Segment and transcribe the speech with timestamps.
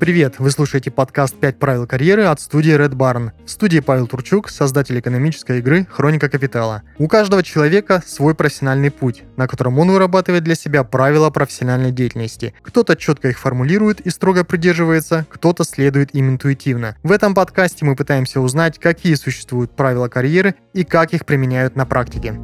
[0.00, 0.36] Привет!
[0.38, 3.32] Вы слушаете подкаст «5 правил карьеры» от студии Red Barn.
[3.44, 6.82] В студии Павел Турчук, создатель экономической игры «Хроника капитала».
[6.96, 12.54] У каждого человека свой профессиональный путь, на котором он вырабатывает для себя правила профессиональной деятельности.
[12.62, 16.96] Кто-то четко их формулирует и строго придерживается, кто-то следует им интуитивно.
[17.02, 21.84] В этом подкасте мы пытаемся узнать, какие существуют правила карьеры и как их применяют на
[21.84, 22.40] практике.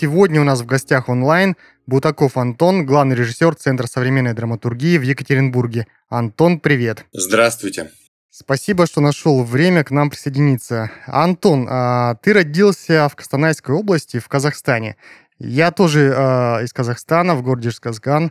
[0.00, 1.56] Сегодня у нас в гостях онлайн
[1.88, 5.88] Бутаков Антон, главный режиссер Центра современной драматургии в Екатеринбурге.
[6.08, 7.04] Антон, привет.
[7.12, 7.90] Здравствуйте.
[8.30, 10.92] Спасибо, что нашел время к нам присоединиться.
[11.08, 14.94] Антон, а, ты родился в Костанайской области, в Казахстане.
[15.40, 18.30] Я тоже э, из Казахстана, в городе Сказган.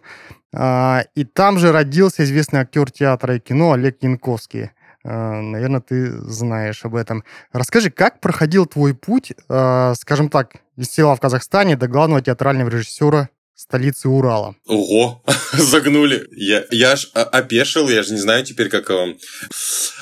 [0.53, 4.71] Э, и там же родился известный актер театра и кино Олег Янковский.
[5.03, 7.25] Э, наверное, ты знаешь об этом.
[7.51, 12.69] Расскажи, как проходил твой путь, э, скажем так, из села в Казахстане до главного театрального
[12.69, 14.55] режиссера столицы Урала.
[14.67, 16.27] Ого, загнули.
[16.31, 19.17] Я, я аж опешил, я же не знаю теперь, как вам.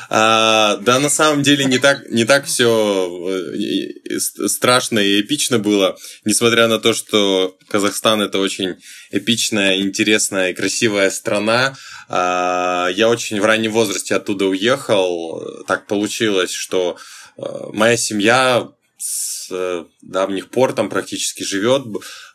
[0.10, 5.98] А, да, на самом деле не так, не так все э, страшно и эпично было,
[6.26, 8.76] несмотря на то, что Казахстан это очень
[9.10, 11.76] эпичная, интересная и красивая страна.
[12.10, 15.64] А, я очень в раннем возрасте оттуда уехал.
[15.66, 16.98] Так получилось, что
[17.38, 18.68] э, моя семья
[19.06, 21.84] с э, давних пор там практически живет,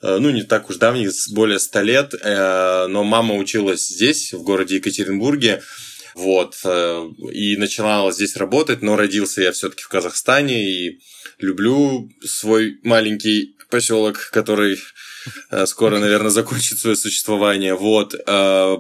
[0.03, 4.43] э, ну, не так уж давних, более ста лет, э, но мама училась здесь, в
[4.43, 5.63] городе Екатеринбурге,
[6.15, 6.57] вот,
[7.33, 11.01] и начинала здесь работать, но родился я все-таки в Казахстане, и
[11.39, 14.77] люблю свой маленький поселок, который
[15.67, 17.75] скоро, наверное, закончит свое существование.
[17.75, 18.17] Вот.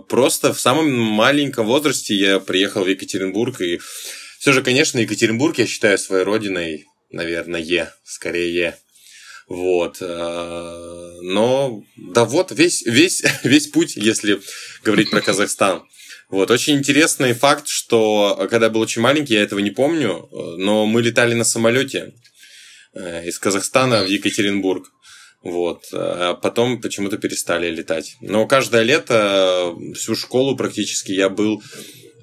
[0.08, 3.78] Просто в самом маленьком возрасте я приехал в Екатеринбург, и
[4.41, 8.77] все же, конечно, Екатеринбург я считаю своей родиной наверное, скорее.
[9.48, 9.98] Вот.
[10.00, 14.40] Э, но, да вот, весь, весь, весь путь, если
[14.84, 15.83] говорить про Казахстан.
[16.29, 20.86] Вот, очень интересный факт, что когда я был очень маленький, я этого не помню, но
[20.86, 22.14] мы летали на самолете
[22.95, 24.86] э, из Казахстана в Екатеринбург.
[25.42, 25.86] Вот.
[25.92, 28.17] А потом почему-то перестали летать.
[28.20, 31.63] Но каждое лето, всю школу практически я был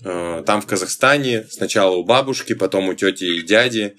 [0.05, 1.45] э, там, в Казахстане.
[1.49, 3.97] Сначала у бабушки, потом у тети и дяди.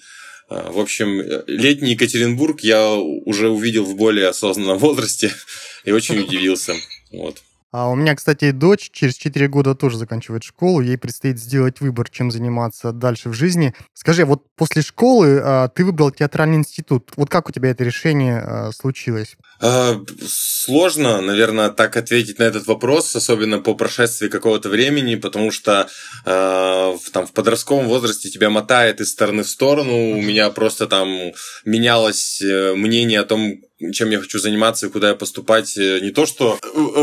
[0.49, 5.33] А, в общем, летний Екатеринбург я уже увидел в более осознанном возрасте
[5.85, 6.75] и очень удивился.
[7.13, 7.43] Вот.
[7.71, 10.81] А у меня, кстати, дочь через 4 года тоже заканчивает школу.
[10.81, 13.75] Ей предстоит сделать выбор, чем заниматься дальше в жизни.
[13.93, 17.12] Скажи, вот после школы а, ты выбрал театральный институт.
[17.17, 19.37] Вот как у тебя это решение а, случилось?
[19.61, 25.89] А, сложно, наверное, так ответить на этот вопрос, особенно по прошествии какого-то времени, потому что
[26.25, 30.12] а, в, там, в подростковом возрасте тебя мотает из стороны в сторону.
[30.12, 31.33] У меня просто там
[31.67, 33.61] менялось э, мнение о том,
[33.93, 35.77] чем я хочу заниматься и куда я поступать.
[35.77, 36.59] Э, не то, что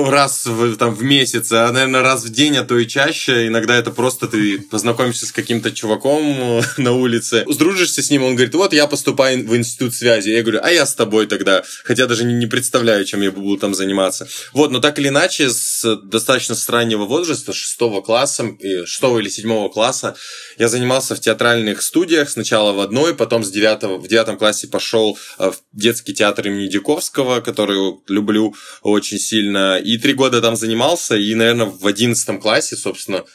[0.09, 3.47] раз в, там, в месяц, а, наверное, раз в день, а то и чаще.
[3.47, 8.35] Иногда это просто ты познакомишься с каким-то чуваком э, на улице, сдружишься с ним, он
[8.35, 10.29] говорит, вот я поступаю в институт связи.
[10.29, 11.63] Я говорю, а я с тобой тогда.
[11.83, 14.27] Хотя даже не, представляю, чем я буду там заниматься.
[14.53, 18.45] Вот, но так или иначе, с достаточно с раннего возраста, шестого класса,
[18.85, 20.15] шестого или седьмого класса,
[20.57, 22.29] я занимался в театральных студиях.
[22.29, 26.64] Сначала в одной, потом с девятого, в девятом классе пошел э, в детский театр имени
[26.67, 29.77] Дидиковского, который люблю очень сильно.
[29.77, 33.25] И три года там занимался, и, наверное, в одиннадцатом классе, собственно,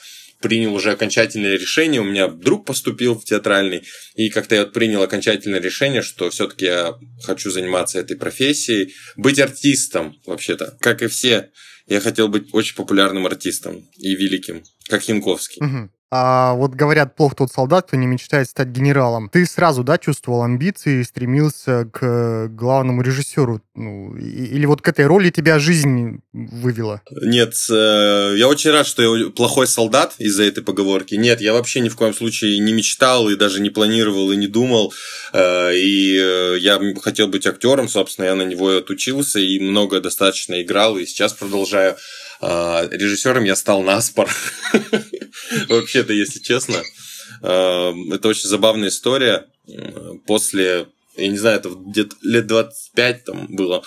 [0.41, 2.01] принял уже окончательное решение.
[2.01, 3.83] У меня друг поступил в театральный,
[4.15, 10.17] и как-то я принял окончательное решение, что все-таки я хочу заниматься этой профессией, быть артистом
[10.27, 11.51] вообще-то, как и все.
[11.87, 15.65] Я хотел быть очень популярным артистом и великим, как Янковский.
[15.65, 15.91] Угу.
[16.13, 19.29] А вот говорят, плохо тот солдат, кто не мечтает стать генералом.
[19.29, 23.61] Ты сразу, да, чувствовал амбиции и стремился к главному режиссеру?
[23.77, 27.01] Ну, или вот к этой роли тебя жизнь вывела?
[27.23, 31.15] Нет, э, я очень рад, что я плохой солдат из-за этой поговорки.
[31.15, 34.49] Нет, я вообще ни в коем случае не мечтал и даже не планировал и не
[34.49, 34.93] думал.
[35.33, 40.61] Э, и э, я хотел быть актером, собственно, я на него отучился и много достаточно
[40.61, 41.97] играл, и сейчас продолжаю.
[42.43, 44.29] А, режиссером я стал наспор.
[45.69, 46.83] Вообще-то, если честно.
[47.43, 49.47] А, это очень забавная история.
[50.27, 53.85] После, я не знаю, это где-то лет 25 там было.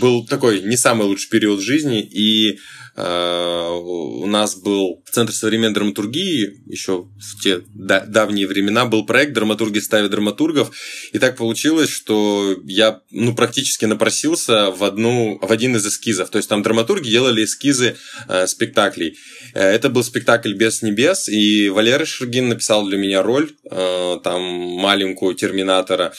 [0.00, 2.58] Был такой не самый лучший период жизни, и
[2.96, 9.32] Э, у нас был в Центре современной драматургии еще в те давние времена был проект
[9.32, 10.70] «Драматурги ставят драматургов»,
[11.12, 16.30] и так получилось, что я ну, практически напросился в, одну, в один из эскизов.
[16.30, 17.96] То есть там драматурги делали эскизы
[18.28, 19.16] э, спектаклей.
[19.54, 24.42] Э, это был спектакль «Без небес», и Валерий Шергин написал для меня роль, э, там,
[24.42, 26.12] маленькую терминатора.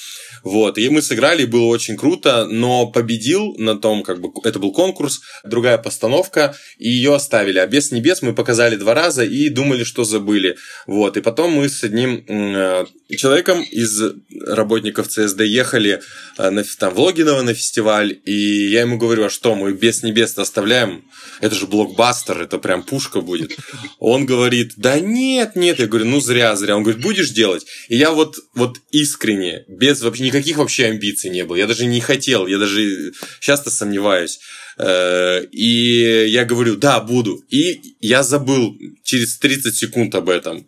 [0.43, 4.71] Вот, и мы сыграли, было очень круто, но победил на том, как бы, это был
[4.71, 7.59] конкурс, другая постановка, и ее оставили.
[7.59, 10.57] А без небес мы показали два раза и думали, что забыли.
[10.87, 14.01] Вот, и потом мы с одним э, человеком из
[14.45, 16.01] работников ЦСД ехали
[16.37, 20.03] э, на, там, в Логиново на фестиваль, и я ему говорю, а что, мы без
[20.03, 21.03] небес оставляем?
[21.39, 23.57] Это же блокбастер, это прям пушка будет.
[23.99, 25.79] Он говорит, да нет, нет.
[25.79, 26.75] Я говорю, ну зря, зря.
[26.75, 27.65] Он говорит, будешь делать?
[27.89, 31.55] И я вот, вот искренне, без вообще никаких вообще амбиций не было.
[31.55, 34.39] Я даже не хотел, я даже часто сомневаюсь.
[34.77, 37.43] Э, и я говорю, да, буду.
[37.49, 40.65] И я забыл через 30 секунд об этом.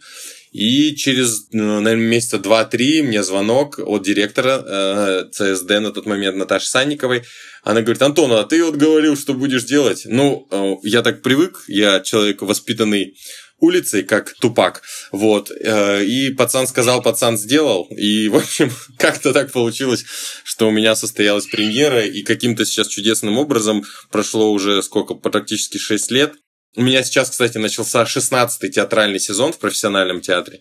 [0.51, 6.37] И через, ну, наверное, месяца два-три мне звонок от директора э, ЦСД на тот момент
[6.37, 7.23] Наташи Санниковой.
[7.63, 10.03] Она говорит, Антон, а ты вот говорил, что будешь делать.
[10.05, 13.15] Ну, э, я так привык, я человек воспитанный
[13.63, 14.81] улицей, как тупак.
[15.11, 15.49] Вот.
[15.49, 17.87] Э, и пацан сказал, пацан сделал.
[17.97, 20.03] И, в общем, как-то так получилось,
[20.43, 26.11] что у меня состоялась премьера, и каким-то сейчас чудесным образом прошло уже сколько, практически 6
[26.11, 26.33] лет.
[26.75, 30.59] У меня сейчас, кстати, начался 16-й театральный сезон в профессиональном театре.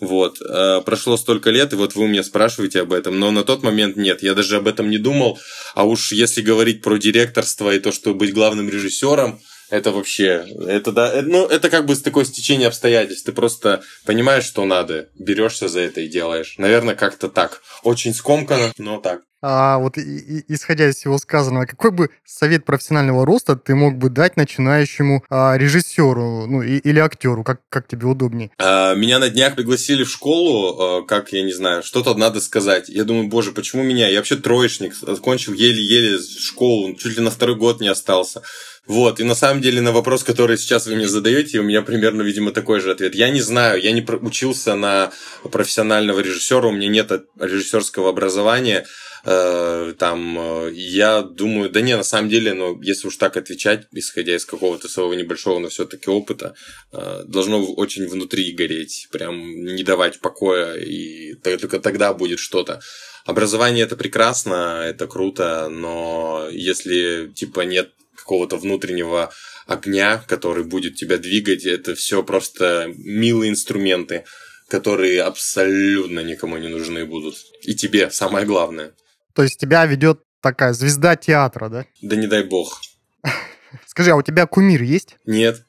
[0.00, 0.38] Вот.
[0.40, 3.96] Э, прошло столько лет, и вот вы меня спрашиваете об этом, но на тот момент
[3.96, 5.38] нет, я даже об этом не думал.
[5.74, 9.40] А уж если говорить про директорство и то, что быть главным режиссером,
[9.70, 13.26] это вообще, это да, э, ну, это как бы такое стечение обстоятельств.
[13.26, 16.54] Ты просто понимаешь, что надо, берешься за это и делаешь.
[16.58, 17.62] Наверное, как-то так.
[17.82, 19.22] Очень скомканно, но так.
[19.40, 23.96] А вот и, и, исходя из всего сказанного, какой бы совет профессионального роста ты мог
[23.96, 28.50] бы дать начинающему а, режиссеру ну, и, или актеру, как, как тебе удобнее?
[28.58, 32.88] А, меня на днях пригласили в школу, а, как, я не знаю, что-то надо сказать.
[32.88, 34.08] Я думаю, боже, почему меня?
[34.08, 38.42] Я вообще троечник, закончил еле-еле школу, чуть ли на второй год не остался.
[38.88, 42.22] Вот, и на самом деле на вопрос, который сейчас вы мне задаете, у меня примерно,
[42.22, 43.14] видимо, такой же ответ.
[43.14, 45.12] Я не знаю, я не учился на
[45.52, 48.86] профессионального режиссера, у меня нет режиссерского образования.
[49.26, 53.86] Э, там, э, я думаю, да не, на самом деле, ну, если уж так отвечать,
[53.92, 56.54] исходя из какого-то своего небольшого, но все-таки опыта,
[56.92, 62.80] э, должно очень внутри гореть, прям не давать покоя, и только тогда будет что-то.
[63.26, 67.90] Образование это прекрасно, это круто, но если типа нет
[68.28, 69.32] какого-то внутреннего
[69.66, 74.24] огня, который будет тебя двигать, это все просто милые инструменты,
[74.68, 77.36] которые абсолютно никому не нужны будут.
[77.62, 78.92] И тебе, самое главное.
[79.34, 81.86] То есть тебя ведет такая звезда театра, да?
[82.02, 82.82] Да не дай бог.
[83.86, 85.16] Скажи, а у тебя кумир есть?
[85.24, 85.64] Нет.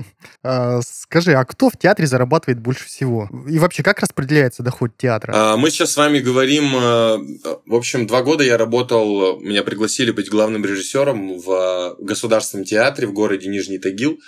[0.42, 3.28] А, скажи, а кто в театре зарабатывает больше всего?
[3.48, 5.32] И вообще, как распределяется доход театра?
[5.34, 6.74] А, мы сейчас с вами говорим...
[6.76, 7.18] Э,
[7.66, 9.40] в общем, два года я работал...
[9.40, 14.18] Меня пригласили быть главным режиссером в Государственном театре в городе Нижний Тагил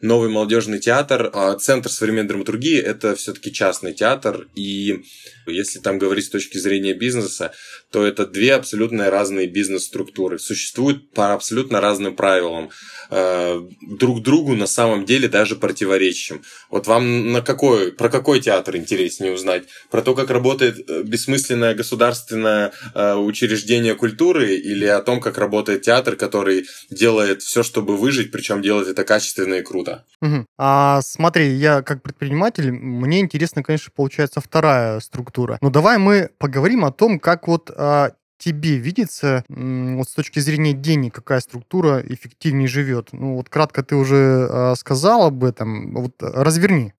[0.00, 1.30] новый молодежный театр.
[1.32, 5.04] А Центр современной драматургии– это все-таки частный театр, и
[5.46, 7.52] если там говорить с точки зрения бизнеса,
[7.90, 10.38] то это две абсолютно разные бизнес-структуры.
[10.38, 12.70] Существуют по абсолютно разным правилам.
[13.10, 16.42] Э, друг другу на самом деле даже противоречащим.
[16.70, 19.64] Вот вам на какой, про какой театр интереснее узнать?
[19.90, 25.82] Про то, как работает э, бессмысленное государственное э, учреждение культуры или о том, как работает
[25.82, 29.85] театр, который делает все, чтобы выжить, причем делает это качественно и круто?
[30.20, 30.46] Угу.
[30.58, 35.58] А смотри, я как предприниматель, мне интересно, конечно, получается вторая структура.
[35.60, 40.72] Но давай мы поговорим о том, как вот а, тебе видится, вот с точки зрения
[40.72, 43.08] денег, какая структура эффективнее живет?
[43.12, 46.92] Ну, вот кратко ты уже э, сказал об этом, вот разверни.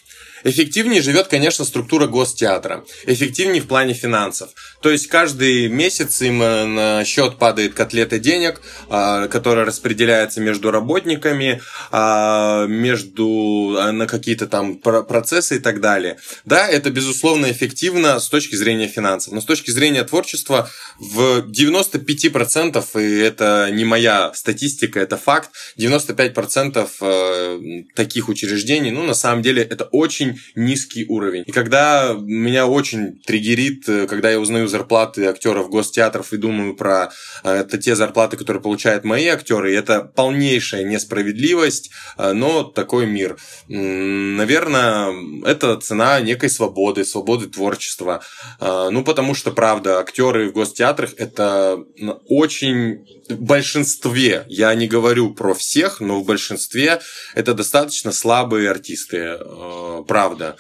[0.44, 2.84] Эффективнее живет, конечно, структура гостеатра.
[3.06, 4.50] Эффективнее в плане финансов.
[4.82, 10.72] То есть каждый месяц им э, на счет падает котлета денег, э, которая распределяется между
[10.72, 16.17] работниками, э, между э, на какие-то там процессы и так далее.
[16.46, 22.86] Да, это безусловно эффективно с точки зрения финансов, но с точки зрения творчества в 95%,
[23.02, 29.64] и это не моя статистика, это факт, 95% э, таких учреждений, ну, на самом деле,
[29.64, 31.44] это очень низкий уровень.
[31.46, 37.10] И когда меня очень триггерит, э, когда я узнаю зарплаты актеров гостеатров и думаю про
[37.44, 43.38] э, это те зарплаты, которые получают мои актеры, это полнейшая несправедливость, но такой мир.
[43.68, 45.14] Наверное,
[45.46, 48.22] это цена некой свободы, свободы творчества.
[48.60, 51.84] Ну, потому что, правда, актеры в гостеатрах это
[52.28, 57.00] очень в большинстве, я не говорю про всех, но в большинстве
[57.36, 60.58] это достаточно слабые артисты, э, правда.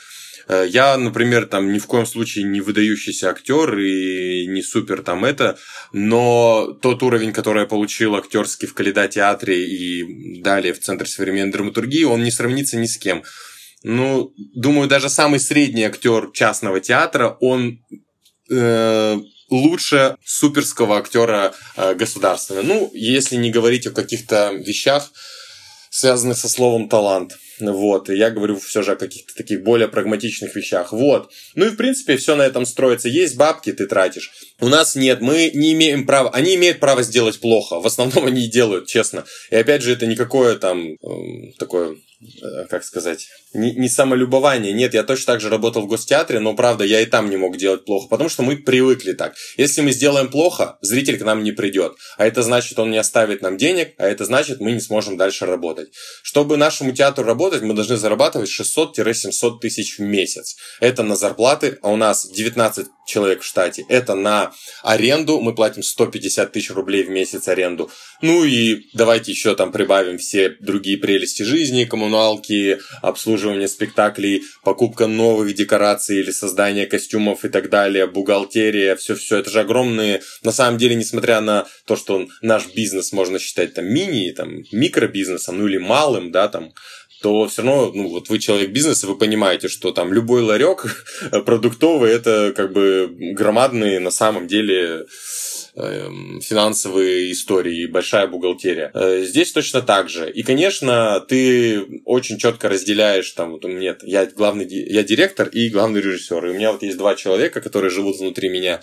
[0.47, 5.25] Э, я, например, там ни в коем случае не выдающийся актер и не супер там
[5.25, 5.57] это,
[5.91, 11.51] но тот уровень, который я получил актерский в Каледа театре и далее в Центре современной
[11.51, 13.23] драматургии, он не сравнится ни с кем.
[13.83, 17.79] Ну, думаю, даже самый средний актер частного театра, он
[18.49, 19.17] э,
[19.49, 22.65] лучше суперского актера э, государственного.
[22.65, 25.11] Ну, если не говорить о каких-то вещах,
[25.89, 27.37] связанных со словом талант.
[27.59, 30.91] Вот, я говорю все же о каких-то таких более прагматичных вещах.
[30.91, 31.31] Вот.
[31.55, 33.09] Ну и, в принципе, все на этом строится.
[33.09, 34.31] Есть бабки, ты тратишь.
[34.59, 36.29] У нас нет, мы не имеем права.
[36.31, 37.79] Они имеют право сделать плохо.
[37.79, 39.25] В основном они и делают, честно.
[39.49, 41.95] И опять же, это никакое там э, такое
[42.69, 44.73] как сказать, не, не самолюбование.
[44.73, 47.57] Нет, я точно так же работал в гостеатре, но правда, я и там не мог
[47.57, 49.35] делать плохо, потому что мы привыкли так.
[49.55, 51.93] Если мы сделаем плохо, зритель к нам не придет.
[52.17, 55.45] А это значит, он не оставит нам денег, а это значит, мы не сможем дальше
[55.45, 55.89] работать.
[56.23, 60.55] Чтобы нашему театру работать, мы должны зарабатывать 600-700 тысяч в месяц.
[60.79, 63.85] Это на зарплаты, а у нас 19 человек в штате.
[63.89, 64.51] Это на
[64.83, 67.89] аренду, мы платим 150 тысяч рублей в месяц аренду.
[68.21, 75.55] Ну и давайте еще там прибавим все другие прелести жизни, коммуналки, обслуживание спектаклей, покупка новых
[75.55, 79.37] декораций или создание костюмов и так далее, бухгалтерия, все-все.
[79.37, 83.85] Это же огромные, на самом деле, несмотря на то, что наш бизнес можно считать там
[83.85, 86.73] мини, там микробизнесом, ну или малым, да, там
[87.21, 90.85] то все равно, ну, вот вы человек бизнеса, вы понимаете, что там любой ларек
[91.45, 95.05] продуктовый это как бы громадные на самом деле
[95.79, 98.89] Эм, финансовые истории, большая бухгалтерия.
[98.95, 100.27] Э, здесь точно так же.
[100.27, 106.01] И, конечно, ты очень четко разделяешь, там, вот нет, я главный, я директор и главный
[106.01, 106.43] режиссер.
[106.47, 108.81] И у меня вот есть два человека, которые живут внутри меня,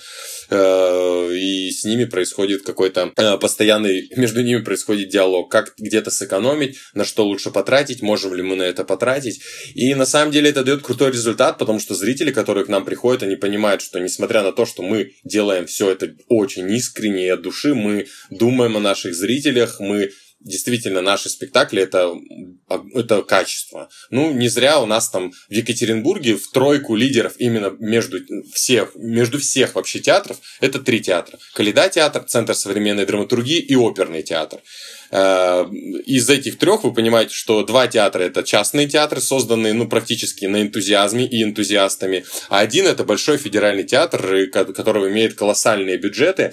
[0.51, 7.05] и с ними происходит какой-то э, постоянный, между ними происходит диалог, как где-то сэкономить, на
[7.05, 9.41] что лучше потратить, можем ли мы на это потратить.
[9.75, 13.23] И на самом деле это дает крутой результат, потому что зрители, которые к нам приходят,
[13.23, 17.75] они понимают, что несмотря на то, что мы делаем все это очень искренне от души,
[17.75, 20.11] мы думаем о наших зрителях, мы
[20.45, 22.15] действительно наши спектакли это,
[22.95, 23.89] это качество.
[24.11, 28.19] Ну, не зря у нас там в Екатеринбурге в тройку лидеров именно между
[28.53, 31.39] всех, между всех вообще театров это три театра.
[31.55, 34.61] Каледа театр, Центр современной драматургии и оперный театр.
[35.11, 35.65] Э,
[36.07, 40.61] из этих трех вы понимаете, что два театра это частные театры, созданные ну, практически на
[40.61, 46.53] энтузиазме и энтузиастами, а один это большой федеральный театр, который имеет колоссальные бюджеты,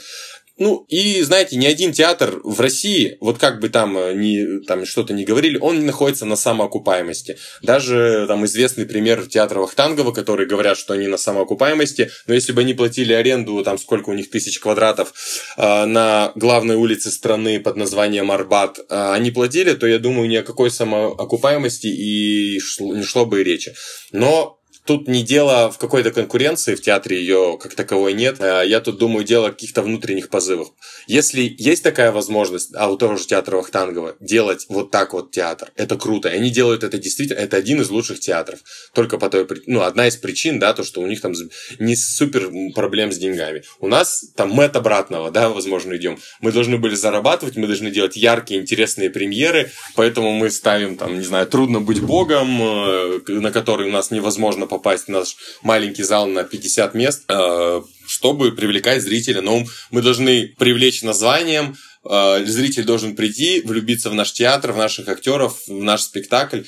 [0.62, 4.86] ну, и, знаете, ни один театр в России, вот как бы там, э, ни, там
[4.86, 7.40] что-то не говорили, он не находится на самоокупаемости.
[7.64, 12.62] Даже там известный пример театра Вахтангова, которые говорят, что они на самоокупаемости, но если бы
[12.62, 15.14] они платили аренду, там сколько у них тысяч квадратов
[15.58, 20.36] э, на главной улице страны под названием Арбат, э, они платили, то я думаю, ни
[20.36, 23.74] о какой самоокупаемости и шло, не шло бы и речи.
[24.12, 28.38] Но Тут не дело в какой-то конкуренции, в театре ее как таковой нет.
[28.40, 30.70] Э, я тут думаю, дело в каких-то внутренних позывах.
[31.06, 35.72] Если есть такая возможность, а у того же театра Вахтангова, делать вот так вот театр,
[35.76, 36.30] это круто.
[36.30, 38.60] И они делают это действительно, это один из лучших театров.
[38.94, 41.34] Только по той, ну, одна из причин, да, то, что у них там
[41.78, 43.64] не супер проблем с деньгами.
[43.80, 46.18] У нас там мы от обратного, да, возможно, идем.
[46.40, 51.24] Мы должны были зарабатывать, мы должны делать яркие, интересные премьеры, поэтому мы ставим там, не
[51.24, 56.28] знаю, трудно быть богом, э, на который у нас невозможно попасть в наш маленький зал
[56.28, 59.42] на 50 мест, э, чтобы привлекать зрителя.
[59.42, 61.76] Но мы должны привлечь названием,
[62.10, 66.62] э, зритель должен прийти, влюбиться в наш театр, в наших актеров, в наш спектакль.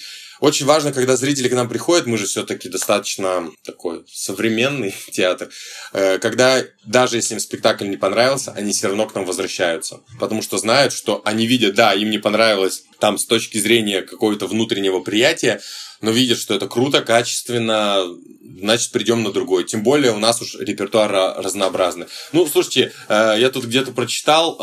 [0.43, 5.49] Очень важно, когда зрители к нам приходят, мы же все-таки достаточно такой современный театр,
[5.93, 10.01] э, когда даже если им спектакль не понравился, они все равно к нам возвращаются.
[10.19, 14.47] Потому что знают, что они видят, да, им не понравилось там с точки зрения какого-то
[14.47, 15.61] внутреннего приятия,
[16.03, 18.03] но видят, что это круто, качественно,
[18.59, 19.63] значит, придем на другой.
[19.63, 22.07] Тем более у нас уж репертуар разнообразный.
[22.33, 24.57] Ну, слушайте, э, я тут где-то прочитал,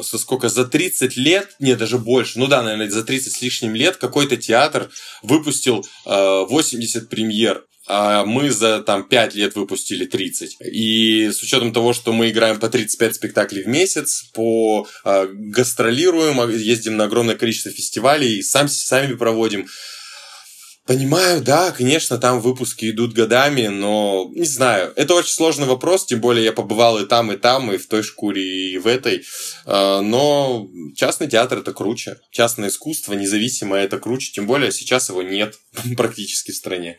[0.00, 3.74] э, сколько, за 30 лет, не, даже больше, ну да, наверное, за 30 с лишним
[3.74, 4.90] лет какой-то театр
[5.22, 10.56] выпустил 80 э, премьер а мы за там 5 лет выпустили 30.
[10.72, 16.48] И с учетом того, что мы играем по 35 спектаклей в месяц, по э, гастролируем,
[16.50, 19.66] ездим на огромное количество фестивалей, сам, сами проводим,
[20.86, 24.92] Понимаю, да, конечно, там выпуски идут годами, но не знаю.
[24.96, 28.02] Это очень сложный вопрос, тем более я побывал и там, и там, и в той
[28.02, 29.24] шкуре, и в этой.
[29.64, 32.18] А, но частный театр это круче.
[32.30, 34.32] Частное искусство, независимое, это круче.
[34.32, 35.58] Тем более сейчас его нет
[35.96, 36.98] практически в стране.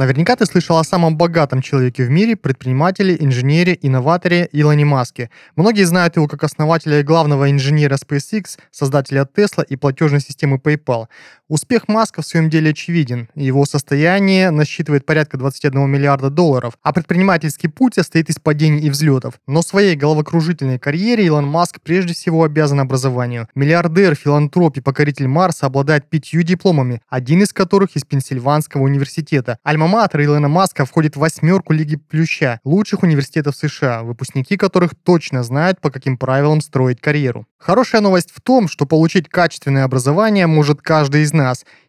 [0.00, 5.28] Наверняка ты слышал о самом богатом человеке в мире, предпринимателе, инженере, инноваторе Илоне Маске.
[5.56, 11.08] Многие знают его как основателя и главного инженера SpaceX, создателя Tesla и платежной системы PayPal.
[11.50, 13.28] Успех Маска в своем деле очевиден.
[13.34, 19.34] Его состояние насчитывает порядка 21 миллиарда долларов, а предпринимательский путь состоит из падений и взлетов.
[19.48, 23.48] Но своей головокружительной карьере Илон Маск прежде всего обязан образованию.
[23.56, 29.58] Миллиардер, филантроп и покоритель Марса обладает пятью дипломами, один из которых из Пенсильванского университета.
[29.64, 35.80] Альма-матер Илона Маска входит в восьмерку Лиги Плюща, лучших университетов США, выпускники которых точно знают,
[35.80, 37.44] по каким правилам строить карьеру.
[37.58, 41.39] Хорошая новость в том, что получить качественное образование может каждый из нас,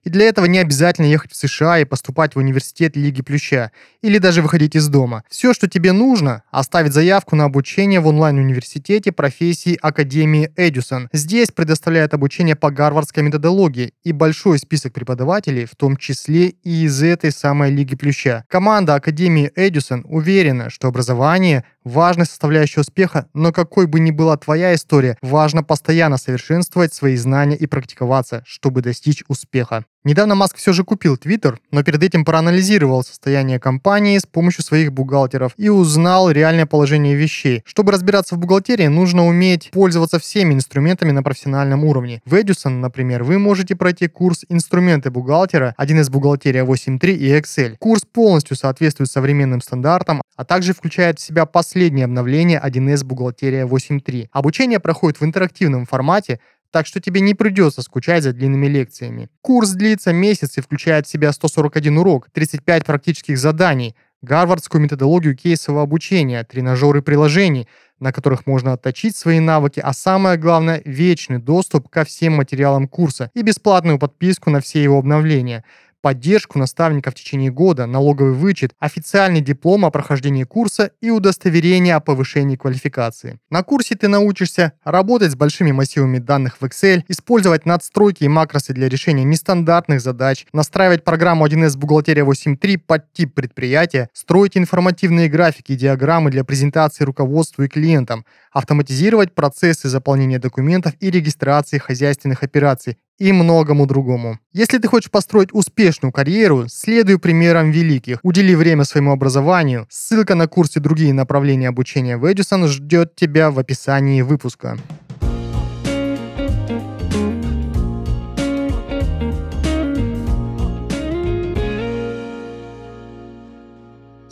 [0.04, 4.18] и для этого не обязательно ехать в США и поступать в университет Лиги Плюща, или
[4.18, 5.24] даже выходить из дома.
[5.30, 11.10] Все, что тебе нужно, оставить заявку на обучение в онлайн-университете профессии Академии Эдюсон.
[11.14, 17.04] Здесь предоставляют обучение по гарвардской методологии и большой список преподавателей, в том числе и из
[17.04, 18.44] этой самой Лиги Плюща.
[18.48, 24.74] Команда Академии Эдюсон уверена, что образование важная составляющая успеха, но какой бы ни была твоя
[24.76, 29.86] история, важно постоянно совершенствовать свои знания и практиковаться, чтобы достичь успеха.
[30.04, 34.92] Недавно Маск все же купил Twitter, но перед этим проанализировал состояние компании с помощью своих
[34.92, 37.62] бухгалтеров и узнал реальное положение вещей.
[37.66, 42.24] Чтобы разбираться в бухгалтерии, нужно уметь пользоваться всеми инструментами на профессиональном уровне.
[42.26, 47.76] В Edison, например, вы можете пройти курс «Инструменты бухгалтера», 1С бухгалтерия 8.3 и Excel.
[47.78, 54.30] Курс полностью соответствует современным стандартам, а также включает в себя последнее обновление 1С бухгалтерия 8.3.
[54.32, 56.40] Обучение проходит в интерактивном формате,
[56.72, 59.30] так что тебе не придется скучать за длинными лекциями.
[59.42, 65.84] Курс длится месяц и включает в себя 141 урок, 35 практических заданий, гарвардскую методологию кейсового
[65.84, 67.68] обучения, тренажеры приложений,
[68.00, 73.30] на которых можно отточить свои навыки, а самое главное– вечный доступ ко всем материалам курса
[73.34, 75.64] и бесплатную подписку на все его обновления–
[76.02, 82.00] поддержку наставника в течение года, налоговый вычет, официальный диплом о прохождении курса и удостоверение о
[82.00, 83.40] повышении квалификации.
[83.50, 88.74] На курсе ты научишься работать с большими массивами данных в Excel, использовать надстройки и макросы
[88.74, 95.74] для решения нестандартных задач, настраивать программу 1С Бухгалтерия 8.3 под тип предприятия, строить информативные графики
[95.74, 102.98] и диаграммы для презентации руководству и клиентам, автоматизировать процессы заполнения документов и регистрации хозяйственных операций
[103.20, 104.40] и многому другому.
[104.54, 109.88] Если ты хочешь построить успешную карьеру, следуй примерам великих, удели время своему образованию.
[109.90, 114.78] Ссылка на курсы и другие направления обучения в Эдисон ждет тебя в описании выпуска.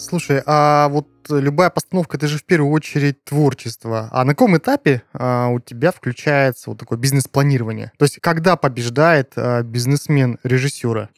[0.09, 4.09] Слушай, а вот любая постановка это же в первую очередь творчество.
[4.11, 7.91] А на каком этапе а, у тебя включается вот такое бизнес-планирование?
[7.99, 11.09] То есть когда побеждает а, бизнесмен режиссера?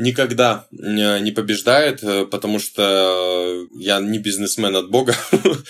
[0.00, 5.14] Никогда не побеждает, э, потому что я не бизнесмен от Бога.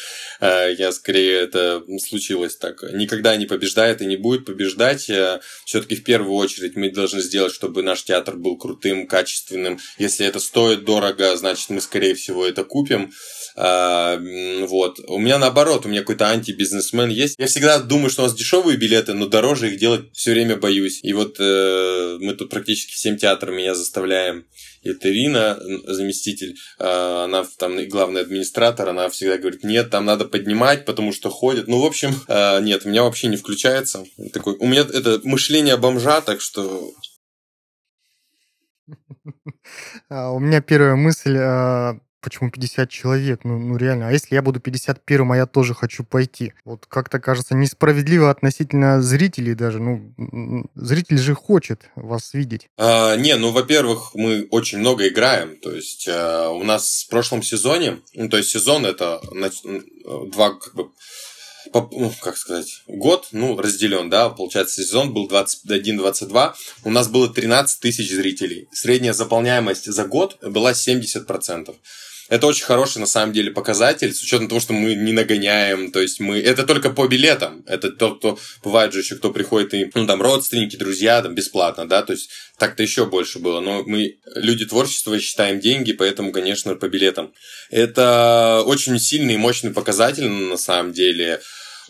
[0.43, 2.83] Э, я скорее это случилось так.
[2.95, 5.11] Никогда не побеждает и не будет побеждать.
[5.11, 9.79] Э, Все-таки в первую очередь мы должны сделать, чтобы наш театр был крутым, качественным.
[9.99, 13.13] Если это стоит дорого, значит мы скорее всего это купим.
[13.55, 15.01] Вот.
[15.09, 17.35] У меня наоборот, у меня какой-то антибизнесмен есть.
[17.39, 21.01] Я всегда думаю, что у нас дешевые билеты, но дороже их делать все время боюсь.
[21.03, 24.47] И вот мы тут практически всем театрам меня заставляем представляем.
[24.83, 30.85] Это Ирина, заместитель, а, она там главный администратор, она всегда говорит, нет, там надо поднимать,
[30.85, 31.69] потому что ходят.
[31.69, 34.05] Ну, в общем, а, нет, у меня вообще не включается.
[34.33, 36.93] Такой, у меня это мышление бомжа, так что
[40.09, 41.37] а, у меня первая мысль
[42.21, 43.41] почему 50 человек?
[43.45, 46.53] Ну, ну реально, а если я буду 51-м, а я тоже хочу пойти?
[46.65, 49.81] Вот как-то кажется несправедливо относительно зрителей даже.
[49.81, 50.13] Ну,
[50.75, 52.69] зритель же хочет вас видеть.
[52.77, 55.57] А, не, ну, во-первых, мы очень много играем.
[55.61, 59.21] То есть а, у нас в прошлом сезоне, ну, то есть сезон это
[60.33, 60.91] два как бы
[61.73, 66.55] ну, как сказать, год, ну, разделен, да, получается, сезон был 21-22,
[66.85, 68.69] у нас было 13 тысяч зрителей.
[68.73, 71.75] Средняя заполняемость за год была 70%.
[72.31, 76.01] Это очень хороший, на самом деле, показатель, с учетом того, что мы не нагоняем, то
[76.01, 76.39] есть мы...
[76.39, 77.65] Это только по билетам.
[77.67, 78.39] Это то, кто...
[78.63, 82.31] Бывает же еще, кто приходит и, ну, там, родственники, друзья, там, бесплатно, да, то есть
[82.57, 83.59] так-то еще больше было.
[83.59, 87.33] Но мы люди творчества считаем деньги, поэтому, конечно, по билетам.
[87.69, 91.41] Это очень сильный и мощный показатель, на самом деле.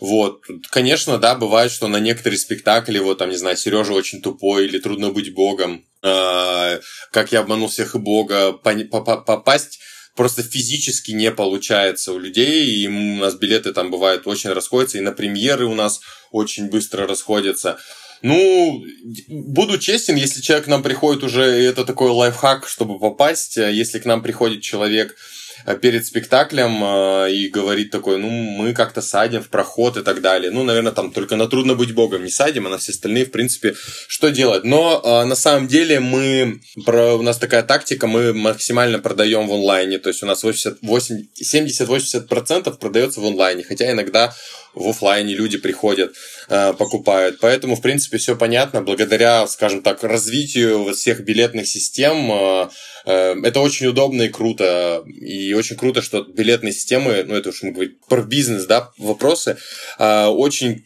[0.01, 4.65] Вот, конечно, да, бывает, что на некоторые спектакли, вот там, не знаю, Сережа очень тупой
[4.65, 6.79] или трудно быть богом, э,
[7.11, 9.79] как я обманул всех и бога, попасть
[10.15, 15.01] просто физически не получается у людей, и у нас билеты там бывают очень расходятся, и
[15.01, 17.77] на премьеры у нас очень быстро расходятся.
[18.23, 18.83] Ну,
[19.27, 24.05] буду честен, если человек к нам приходит уже, это такой лайфхак, чтобы попасть, если к
[24.05, 25.40] нам приходит человек, Э,
[25.81, 30.51] перед спектаклем э, и говорит такой, ну, мы как-то садим в проход и так далее.
[30.51, 33.31] Ну, наверное, там только на «Трудно быть богом» не садим, а на все остальные, в
[33.31, 33.73] принципе,
[34.07, 34.63] что делать.
[34.63, 39.99] Но э, на самом деле мы, у нас такая тактика, мы максимально продаем в онлайне,
[39.99, 44.33] то есть у нас 70-80% продается в онлайне, хотя иногда
[44.73, 46.15] в офлайне люди приходят,
[46.47, 47.39] покупают.
[47.41, 48.81] Поэтому, в принципе, все понятно.
[48.81, 52.69] Благодаря, скажем так, развитию всех билетных систем
[53.05, 55.03] это очень удобно и круто.
[55.07, 59.57] И очень круто, что билетные системы, ну это уж мы говорим про бизнес, да, вопросы,
[59.97, 60.83] а, очень,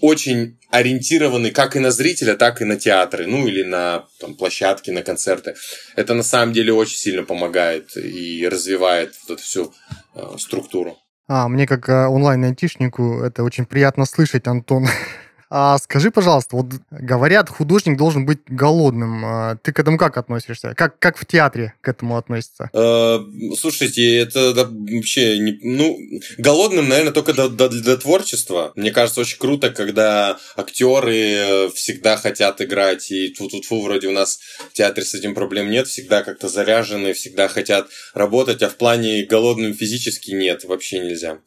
[0.00, 4.90] очень ориентированы как и на зрителя, так и на театры, ну или на там, площадки,
[4.90, 5.54] на концерты.
[5.94, 9.74] Это на самом деле очень сильно помогает и развивает вот эту всю
[10.14, 10.98] э, структуру.
[11.28, 14.86] А, мне как э, онлайн-айтишнику это очень приятно слышать, Антон.
[15.48, 19.24] А скажи, пожалуйста, вот говорят, художник должен быть голодным.
[19.24, 20.74] А ты к этому как относишься?
[20.76, 22.70] Как, как в театре к этому относится?
[22.72, 23.18] Э,
[23.58, 25.58] слушайте, это вообще не...
[25.62, 25.96] Ну,
[26.38, 28.72] голодным, наверное, только до, до, до творчества.
[28.74, 34.12] Мне кажется, очень круто, когда актеры всегда хотят играть, и тут тут фу вроде у
[34.12, 38.76] нас в театре с этим проблем нет, всегда как-то заряжены, всегда хотят работать, а в
[38.76, 41.38] плане голодным физически нет, вообще нельзя.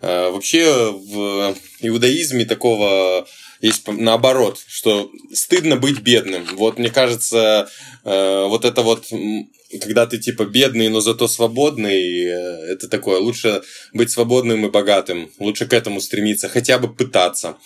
[0.00, 3.26] Э, вообще в иудаизме такого
[3.60, 6.46] есть наоборот, что стыдно быть бедным.
[6.56, 7.68] Вот мне кажется,
[8.04, 9.06] э, вот это вот
[9.80, 15.30] когда ты типа бедный, но зато свободный, э, это такое, лучше быть свободным и богатым,
[15.38, 17.56] лучше к этому стремиться, хотя бы пытаться.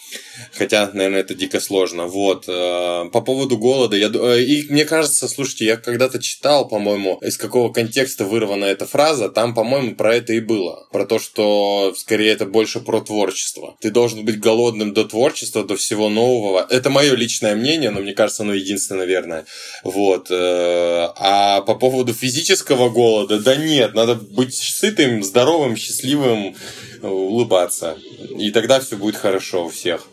[0.52, 2.06] Хотя, наверное, это дико сложно.
[2.06, 2.44] Вот.
[2.48, 7.36] Э, по поводу голода, я, э, и мне кажется, слушайте, я когда-то читал, по-моему, из
[7.36, 10.86] какого контекста вырвана эта фраза, там, по-моему, про это и было.
[10.90, 13.76] Про то, что скорее это больше про творчество.
[13.80, 16.66] Ты должен быть голодным до творчества, до всего нового.
[16.68, 19.44] Это мое личное мнение, но мне кажется, оно единственное верное.
[19.84, 20.28] Вот.
[20.30, 26.56] А по поводу поводу физического голода, да нет, надо быть сытым, здоровым, счастливым,
[27.02, 27.98] улыбаться.
[28.38, 30.08] И тогда все будет хорошо у всех.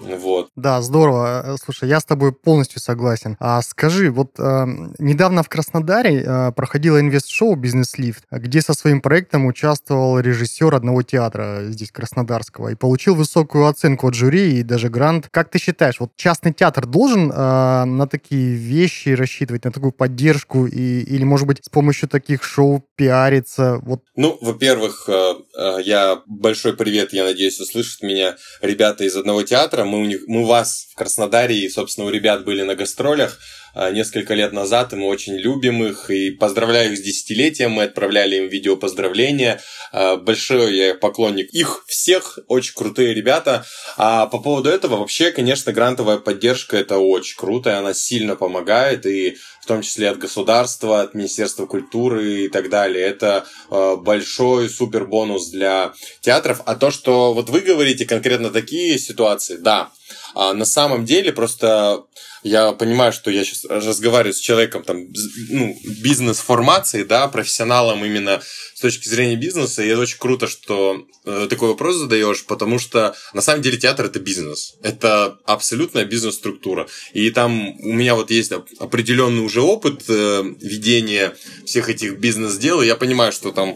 [0.00, 0.48] Вот.
[0.56, 1.42] Да, здорово.
[1.44, 3.36] Э, слушай, я с тобой полностью согласен.
[3.40, 4.64] А скажи, вот э,
[4.98, 11.64] недавно в Краснодаре э, проходило инвест-шоу «Бизнес-лифт», где со своим проектом участвовал режиссер одного театра
[11.68, 15.28] здесь, Краснодарского, и получил высокую оценку от жюри и даже грант.
[15.30, 20.66] Как ты считаешь, вот частный театр должен э, на такие вещи рассчитывать, на такую поддержку,
[20.66, 23.80] и, или, может быть, с помощью таких шоу пиариться?
[23.82, 24.02] Вот.
[24.16, 29.84] Ну, во-первых, э, э, я большой привет, я надеюсь, услышат меня ребята из одного театра
[29.90, 33.38] мы у них, мы у вас в Краснодаре и, собственно, у ребят были на гастролях
[33.74, 37.84] а, несколько лет назад, и мы очень любим их, и поздравляю их с десятилетием, мы
[37.84, 39.60] отправляли им видео поздравления,
[39.92, 43.64] а, большой я поклонник их всех, очень крутые ребята,
[43.96, 49.06] а по поводу этого вообще, конечно, грантовая поддержка это очень круто, и она сильно помогает,
[49.06, 49.36] и
[49.70, 53.06] том числе от государства, от Министерства культуры и так далее.
[53.06, 56.62] Это э, большой супер бонус для театров.
[56.66, 59.90] А то, что вот вы говорите конкретно такие ситуации, да,
[60.34, 62.02] а на самом деле просто
[62.42, 65.06] я понимаю, что я сейчас разговариваю с человеком там,
[65.50, 68.40] ну, бизнес-формации, да, профессионалом именно
[68.74, 73.14] с точки зрения бизнеса, и это очень круто, что э, такой вопрос задаешь, потому что
[73.34, 74.76] на самом деле театр это бизнес.
[74.82, 76.88] Это абсолютная бизнес-структура.
[77.12, 81.34] И там у меня вот есть определенный уже опыт э, ведения
[81.66, 83.74] всех этих бизнес-дел, и я понимаю, что там,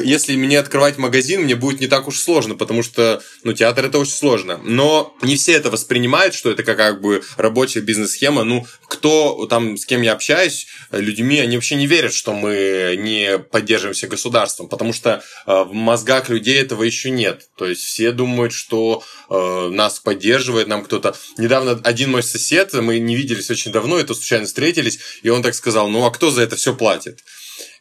[0.00, 4.00] если мне открывать магазин, мне будет не так уж сложно, потому что, ну, театр это
[4.00, 4.60] очень сложно.
[4.64, 8.44] Но не все это воспринимают, что это как бы рабочая бизнес-схема.
[8.44, 13.38] Ну, кто там, с кем я общаюсь, людьми, они вообще не верят, что мы не
[13.38, 17.48] поддерживаемся государством потому что э, в мозгах людей этого еще нет.
[17.56, 21.14] То есть все думают, что э, нас поддерживает нам кто-то.
[21.38, 25.54] Недавно один мой сосед, мы не виделись очень давно, это случайно встретились, и он так
[25.54, 27.20] сказал, ну а кто за это все платит?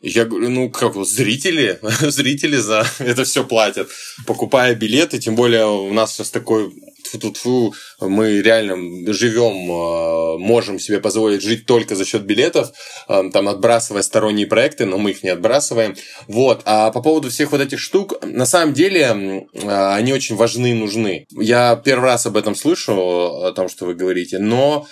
[0.01, 3.89] Я говорю, ну как, зрители, зрители за это все платят,
[4.25, 6.73] покупая билеты, тем более у нас сейчас такой
[7.37, 12.71] фу мы реально живем, э, можем себе позволить жить только за счет билетов,
[13.07, 15.95] э, там отбрасывая сторонние проекты, но мы их не отбрасываем.
[16.27, 16.61] Вот.
[16.65, 20.75] А по поводу всех вот этих штук, на самом деле э, они очень важны и
[20.75, 21.25] нужны.
[21.31, 24.87] Я первый раз об этом слышу, о том, что вы говорите, но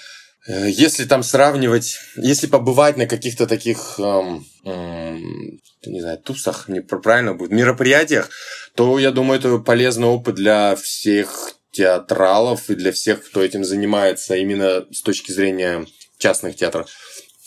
[0.47, 7.34] если там сравнивать, если побывать на каких-то таких, эм, эм, не знаю, тусах, не правильно
[7.34, 8.30] будет, мероприятиях,
[8.75, 14.36] то я думаю, это полезный опыт для всех театралов и для всех, кто этим занимается
[14.36, 15.86] именно с точки зрения
[16.18, 16.90] частных театров.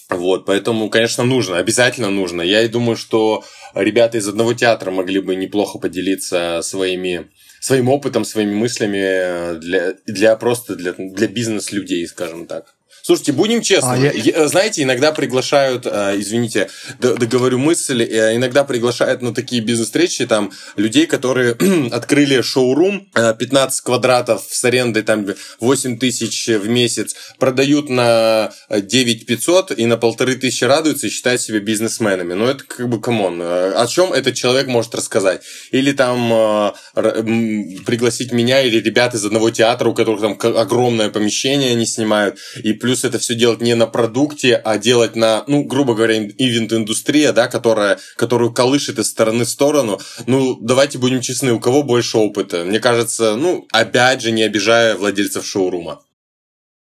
[0.09, 2.43] Вот, поэтому, конечно, нужно, обязательно нужно.
[2.43, 8.25] Я и думаю, что ребята из одного театра могли бы неплохо поделиться своими своим опытом,
[8.25, 12.75] своими мыслями для, для просто для, для бизнес-людей, скажем так.
[13.11, 13.89] Слушайте, будем честны.
[13.91, 14.47] А, я...
[14.47, 16.71] Знаете, иногда приглашают, э, извините,
[17.01, 21.57] договорю мысль, э, иногда приглашают на такие бизнес-встречи там людей, которые
[21.91, 25.27] открыли шоурум, 15 э, квадратов с арендой там
[25.59, 31.41] 8 тысяч в месяц, продают на 9 500 и на полторы тысячи радуются и считают
[31.41, 32.35] себя бизнесменами.
[32.35, 35.43] Ну, это как бы, come on, о чем этот человек может рассказать?
[35.73, 41.87] Или там пригласить меня или ребят из одного театра, у которых там огромное помещение они
[41.87, 45.95] снимают, и плюс плюс это все делать не на продукте, а делать на, ну, грубо
[45.95, 49.99] говоря, ивент-индустрия, да, которая, которую колышет из стороны в сторону.
[50.27, 52.65] Ну, давайте будем честны, у кого больше опыта?
[52.65, 56.01] Мне кажется, ну, опять же, не обижая владельцев шоурума.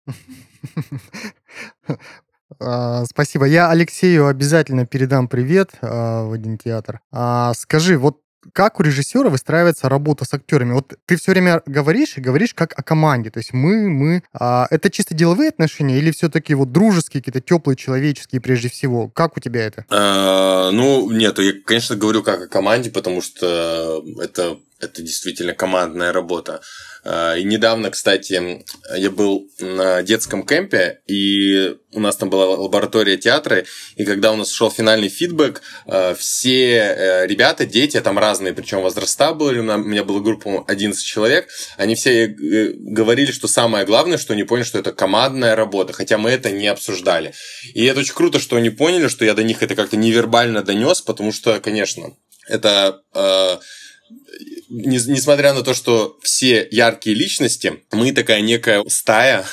[2.60, 3.46] А, спасибо.
[3.46, 7.02] Я Алексею обязательно передам привет а, в один театр.
[7.12, 10.74] А, скажи, вот как у режиссера выстраивается работа с актерами?
[10.74, 13.30] Вот ты все время говоришь и говоришь как о команде.
[13.30, 14.24] То есть мы, мы.
[14.34, 19.10] А это чисто деловые отношения или все-таки вот дружеские, какие-то теплые, человеческие прежде всего?
[19.10, 19.86] Как у тебя это?
[19.90, 26.12] А, ну, нет, я, конечно, говорю как о команде, потому что это, это действительно командная
[26.12, 26.62] работа.
[27.06, 28.64] А, и недавно, кстати,
[28.96, 33.66] я был на детском кемпе, и у нас там была лаборатория театра,
[33.96, 38.82] и когда у нас шел финальный фидбэк, а, все э, ребята, дети, там разные, причем
[38.82, 44.18] возраста были, у меня была группа 11 человек, они все э, говорили, что самое главное,
[44.18, 47.34] что они поняли, что это командная работа, хотя мы это не обсуждали.
[47.74, 51.02] И это очень круто, что они поняли, что я до них это как-то невербально донес,
[51.02, 52.16] потому что, конечно,
[52.48, 53.58] это э,
[54.70, 59.46] несмотря на то, что все яркие личности, мы такая некая стая,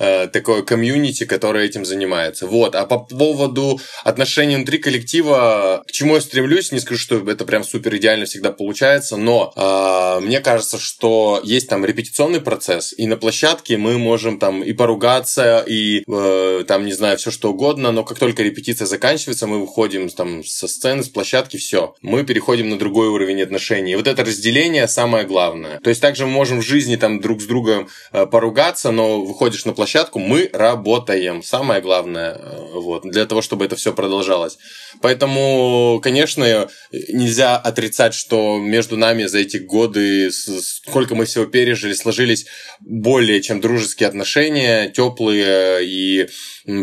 [0.00, 2.46] э, такое комьюнити, которое этим занимается.
[2.46, 2.74] Вот.
[2.74, 7.62] А по поводу отношений внутри коллектива, к чему я стремлюсь, не скажу, что это прям
[7.62, 13.16] супер идеально всегда получается, но э, мне кажется, что есть там репетиционный процесс, и на
[13.16, 18.02] площадке мы можем там и поругаться, и э, там, не знаю, все что угодно, но
[18.04, 21.94] как только репетиция заканчивается, мы выходим там со сцены, с площадки, все.
[22.02, 23.92] Мы переходим на другой уровень отношений.
[23.92, 25.78] И вот это разделение самое главное.
[25.80, 29.64] То есть также мы можем в жизни там друг с другом э, поругаться, но выходишь
[29.64, 31.42] на площадку, мы работаем.
[31.42, 34.58] Самое главное, э, вот, для того, чтобы это все продолжалось.
[35.00, 42.46] Поэтому, конечно, нельзя отрицать, что между нами за эти годы, сколько мы всего пережили, сложились
[42.80, 46.28] более чем дружеские отношения, теплые и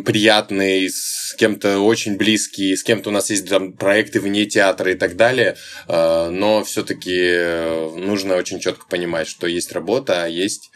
[0.06, 4.96] приятные, с кем-то очень близкие, с кем-то у нас есть там проекты вне театра и
[4.96, 5.56] так далее,
[5.88, 10.72] э, но все-таки нужно очень четко понимать, что есть работа, а есть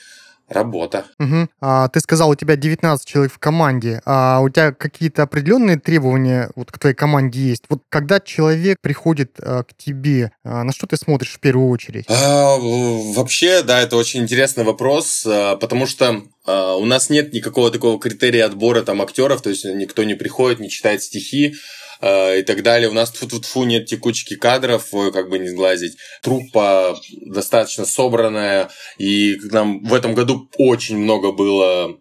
[0.51, 1.05] Работа.
[1.19, 1.47] Угу.
[1.61, 4.01] А, ты сказал, у тебя 19 человек в команде.
[4.05, 7.63] А у тебя какие-то определенные требования вот к твоей команде есть?
[7.69, 12.05] Вот когда человек приходит а, к тебе, а, на что ты смотришь в первую очередь?
[12.09, 17.71] А, вообще, да, это очень интересный вопрос, а, потому что а, у нас нет никакого
[17.71, 21.55] такого критерия отбора там актеров, то есть никто не приходит, не читает стихи.
[22.01, 22.89] Э, и так далее.
[22.89, 25.97] У нас тут тут фу нет текучки кадров, как бы не сглазить.
[26.23, 31.97] Труппа достаточно собранная, и нам в этом году очень много было,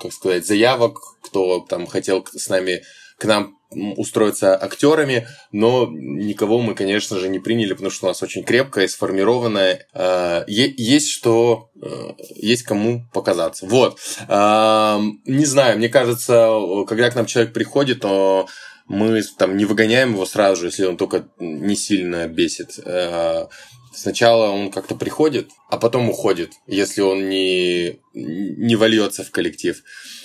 [0.00, 2.82] как сказать, заявок, кто там хотел с нами
[3.18, 8.22] к нам устроиться актерами, но никого мы, конечно же, не приняли, потому что у нас
[8.22, 9.86] очень крепкая и сформированная.
[9.92, 13.66] Э, есть что, э, есть кому показаться.
[13.66, 13.98] Вот.
[14.28, 16.50] Не знаю, мне кажется,
[16.86, 18.46] когда к нам человек приходит, то
[18.88, 22.78] мы там не выгоняем его сразу же, если он только не сильно бесит.
[22.84, 23.46] Э,
[23.94, 29.82] сначала он как-то приходит, а потом уходит, если он не, не вольется в коллектив.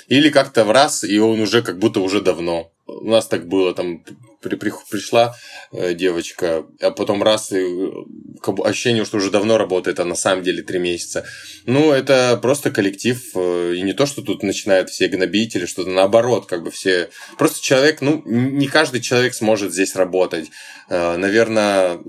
[0.08, 2.72] Или как-то в раз, и он уже как будто уже давно.
[2.88, 4.04] У нас так было, там
[4.44, 5.36] при, при, пришла
[5.72, 7.66] э, девочка, а потом раз, и
[8.42, 11.26] как бы ощущение, что уже давно работает, а на самом деле три месяца.
[11.66, 15.90] Ну, это просто коллектив, э, и не то, что тут начинают все гнобить или что-то,
[15.90, 17.10] наоборот, как бы все...
[17.38, 20.52] Просто человек, ну, не каждый человек сможет здесь работать.
[20.90, 22.00] Э, наверное,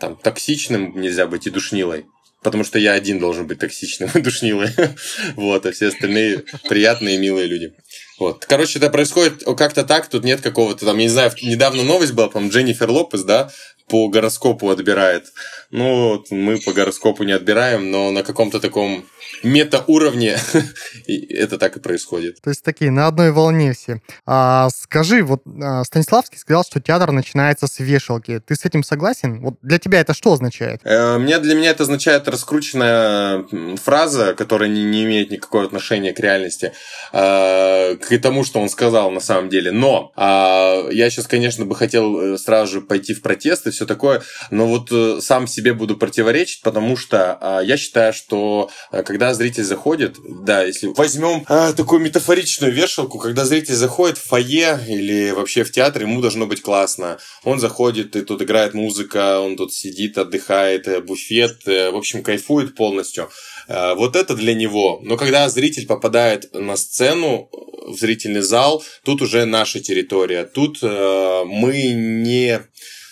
[0.00, 2.06] там, токсичным нельзя быть и душнилой
[2.46, 4.68] потому что я один должен быть токсичным и душнилой.
[5.34, 7.74] вот, а все остальные приятные и милые люди.
[8.18, 8.46] Вот.
[8.46, 12.28] Короче, это происходит как-то так, тут нет какого-то там, я не знаю, недавно новость была,
[12.28, 13.50] по Дженнифер Лопес, да,
[13.88, 15.32] по гороскопу отбирает.
[15.70, 19.04] Ну, мы по гороскопу не отбираем, но на каком-то таком
[19.42, 20.36] метауровне
[21.06, 22.40] это так и происходит.
[22.42, 24.00] То есть такие на одной волне все.
[24.24, 28.40] А, скажи, вот а, Станиславский сказал, что театр начинается с вешалки.
[28.40, 29.40] Ты с этим согласен?
[29.40, 30.80] Вот для тебя это что означает?
[30.84, 33.44] Э, мне, для меня это означает раскрученная
[33.76, 36.72] фраза, которая не, не имеет никакого отношения к реальности,
[37.12, 39.70] э, к тому, что он сказал на самом деле.
[39.70, 43.86] Но э, я сейчас, конечно, бы хотел э, сразу же пойти в протест и все
[43.86, 44.22] такое.
[44.50, 49.34] Но вот э, сам себе буду противоречить, потому что э, я считаю, что э, когда
[49.34, 55.30] зритель заходит, да, если возьмем э, такую метафоричную вешалку, когда зритель заходит в фойе или
[55.30, 57.18] вообще в театр, ему должно быть классно.
[57.44, 62.74] Он заходит, и тут играет музыка, он тут сидит, отдыхает, э, буфет, в общем, кайфует
[62.74, 63.28] полностью.
[63.68, 65.00] Вот это для него.
[65.02, 67.50] Но когда зритель попадает на сцену,
[67.86, 70.44] в зрительный зал, тут уже наша территория.
[70.44, 72.60] Тут э, мы не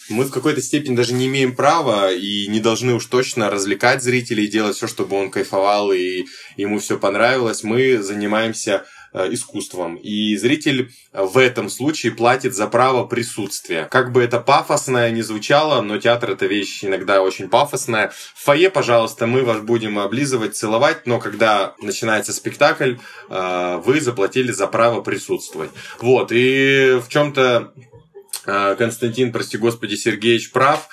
[0.09, 4.49] мы в какой-то степени даже не имеем права и не должны уж точно развлекать зрителей,
[4.49, 6.25] делать все, чтобы он кайфовал и
[6.57, 7.63] ему все понравилось.
[7.63, 8.85] Мы занимаемся
[9.17, 9.95] Э, искусством.
[9.95, 13.87] И зритель в этом случае платит за право присутствия.
[13.89, 18.13] Как бы это пафосно не звучало, но театр это вещь иногда очень пафосная.
[18.35, 22.97] В фойе, пожалуйста, мы вас будем облизывать, целовать, но когда начинается спектакль,
[23.31, 25.71] э, вы заплатили за право присутствовать.
[26.01, 27.73] Вот, и в чем-то
[28.45, 30.89] Константин, прости господи, Сергеевич прав.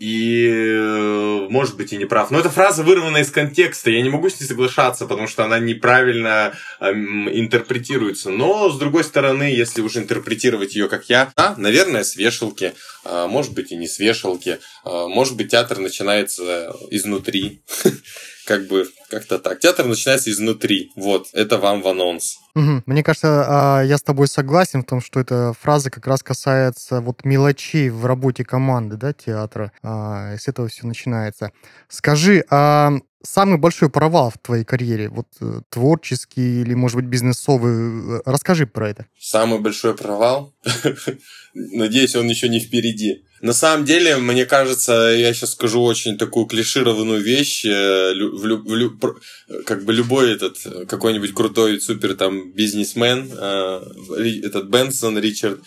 [0.00, 2.30] Э, и, может быть, и не прав.
[2.30, 3.90] Но эта фраза вырвана из контекста.
[3.90, 8.30] Я не могу с ней соглашаться, потому что она неправильно эм, интерпретируется.
[8.30, 12.72] Но, с другой стороны, если уж интерпретировать ее как я, а, наверное, с вешалки.
[13.04, 14.58] А, может быть, и не с вешалки.
[14.84, 17.62] А, может быть, театр начинается изнутри.
[18.50, 19.60] как бы как-то так.
[19.60, 20.90] Театр начинается изнутри.
[20.96, 22.38] Вот, это вам в анонс.
[22.54, 27.00] Мне кажется, а, я с тобой согласен в том, что эта фраза как раз касается
[27.00, 29.70] вот мелочей в работе команды, да, театра.
[29.90, 31.50] А, с этого все начинается.
[31.88, 38.18] Скажи, а самый большой провал в твоей карьере, вот э, творческий или, может быть, бизнесовый,
[38.18, 39.06] э, расскажи про это.
[39.18, 40.54] Самый большой провал?
[41.54, 43.24] Надеюсь, он еще не впереди.
[43.40, 47.64] На самом деле, мне кажется, я сейчас скажу очень такую клишированную вещь.
[47.64, 55.18] Э, в, в, в, как бы любой этот какой-нибудь крутой супер там бизнесмен, этот Бенсон
[55.18, 55.60] Ричард,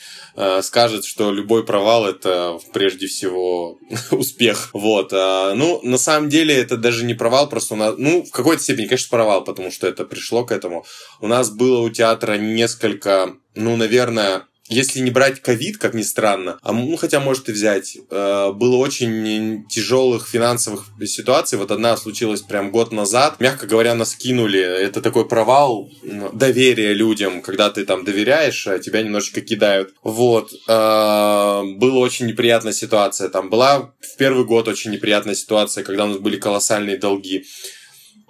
[0.61, 3.79] скажет, что любой провал это прежде всего
[4.11, 4.69] успех.
[4.73, 5.11] Вот.
[5.11, 8.85] Ну, на самом деле, это даже не провал, просто у нас, ну, в какой-то степени,
[8.85, 10.85] конечно, провал, потому что это пришло к этому.
[11.19, 16.57] У нас было у театра несколько, ну, наверное, если не брать ковид, как ни странно,
[16.61, 21.57] а ну хотя может и взять, э, было очень тяжелых финансовых ситуаций.
[21.57, 23.39] Вот одна случилась прям год назад.
[23.39, 24.59] Мягко говоря, нас кинули.
[24.59, 25.89] Это такой провал
[26.33, 29.93] доверия людям, когда ты там доверяешь, а тебя немножечко кидают.
[30.03, 30.51] Вот.
[30.67, 33.29] Э, была очень неприятная ситуация.
[33.29, 37.45] Там была в первый год очень неприятная ситуация, когда у нас были колоссальные долги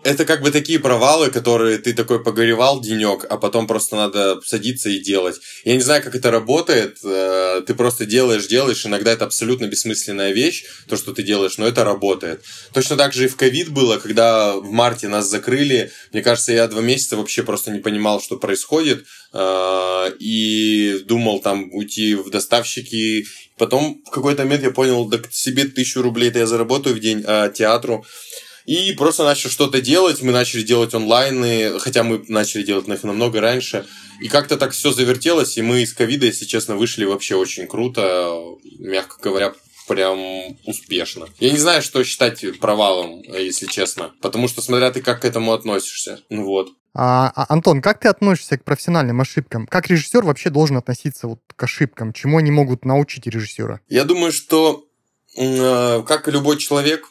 [0.04, 4.90] это как бы такие провалы, которые ты такой погоревал денек, а потом просто надо садиться
[4.90, 5.40] и делать.
[5.64, 6.98] Я не знаю, как это работает.
[7.04, 8.86] Э, ты просто делаешь, делаешь.
[8.86, 12.44] Иногда это абсолютно бессмысленная вещь, то, что ты делаешь, но это работает.
[12.74, 15.92] Точно так же и в ковид было, когда в марте нас закрыли.
[16.12, 19.06] Мне кажется, я два месяца вообще просто не понимал, что происходит.
[19.34, 23.26] Э, и думал там уйти в доставщики.
[23.58, 27.24] Потом в какой-то момент я понял, да себе тысячу рублей это я заработаю в день,
[27.26, 28.06] а театру
[28.66, 30.22] и просто начал что-то делать.
[30.22, 33.86] Мы начали делать онлайны, хотя мы начали делать их намного раньше.
[34.22, 38.40] И как-то так все завертелось, и мы из ковида, если честно, вышли вообще очень круто,
[38.80, 39.54] мягко говоря,
[39.88, 41.28] прям успешно.
[41.40, 44.12] Я не знаю, что считать провалом, если честно.
[44.22, 46.22] Потому что смотря ты как к этому относишься.
[46.30, 46.70] Ну вот.
[46.96, 49.66] А, а, Антон, как ты относишься к профессиональным ошибкам?
[49.66, 52.14] Как режиссер вообще должен относиться вот к ошибкам?
[52.14, 53.82] Чему они могут научить режиссера?
[53.90, 54.86] Я думаю, что
[55.36, 57.10] э, как и любой человек,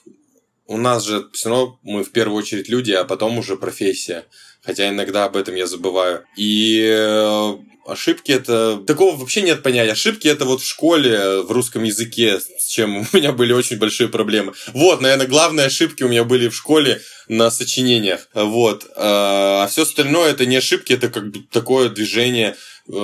[0.72, 4.24] у нас же все равно мы в первую очередь люди, а потом уже профессия.
[4.64, 6.24] Хотя иногда об этом я забываю.
[6.36, 8.78] И э, ошибки это...
[8.86, 9.92] Такого вообще нет понятия.
[9.92, 14.08] Ошибки это вот в школе, в русском языке, с чем у меня были очень большие
[14.08, 14.54] проблемы.
[14.72, 18.28] Вот, наверное, главные ошибки у меня были в школе на сочинениях.
[18.32, 18.86] Вот.
[18.96, 22.54] А, а все остальное это не ошибки, это как бы такое движение Э,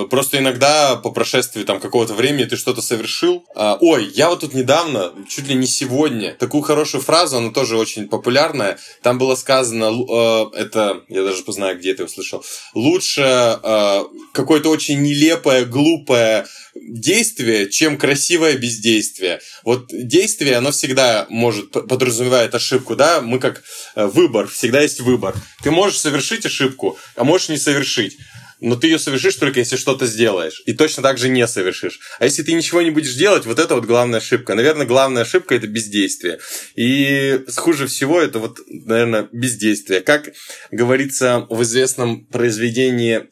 [0.09, 3.45] просто иногда по прошествии там какого-то времени ты что-то совершил.
[3.55, 7.77] А, ой, я вот тут недавно, чуть ли не сегодня, такую хорошую фразу, она тоже
[7.77, 8.77] очень популярная.
[9.01, 15.01] Там было сказано, э, это, я даже познаю, где ты услышал, лучше э, какое-то очень
[15.01, 19.41] нелепое, глупое действие, чем красивое бездействие.
[19.63, 23.63] Вот действие, оно всегда может подразумевает ошибку, да, мы как
[23.95, 25.35] э, выбор, всегда есть выбор.
[25.63, 28.17] Ты можешь совершить ошибку, а можешь не совершить
[28.61, 30.61] но ты ее совершишь только если что-то сделаешь.
[30.65, 31.99] И точно так же не совершишь.
[32.19, 34.55] А если ты ничего не будешь делать, вот это вот главная ошибка.
[34.55, 36.39] Наверное, главная ошибка это бездействие.
[36.75, 40.01] И хуже всего это вот, наверное, бездействие.
[40.01, 40.29] Как
[40.71, 43.27] говорится в известном произведении